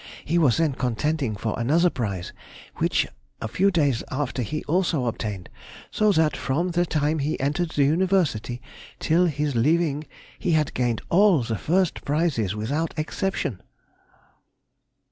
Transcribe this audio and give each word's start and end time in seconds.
He 0.25 0.39
was 0.39 0.57
then 0.57 0.73
contending 0.73 1.35
for 1.35 1.53
another 1.59 1.91
prize, 1.91 2.33
which 2.77 3.05
a 3.39 3.47
few 3.47 3.69
days 3.69 4.03
after 4.09 4.41
he 4.41 4.63
also 4.63 5.05
obtained, 5.05 5.47
so 5.91 6.11
that 6.13 6.35
from 6.35 6.71
the 6.71 6.87
time 6.87 7.19
he 7.19 7.39
entered 7.39 7.69
the 7.69 7.83
University 7.85 8.63
till 8.97 9.27
his 9.27 9.53
leaving 9.55 10.05
he 10.39 10.53
had 10.53 10.73
gained 10.73 11.03
all 11.09 11.43
the 11.43 11.55
first 11.55 12.03
prizes 12.03 12.55
without 12.55 12.97
exception. 12.97 13.61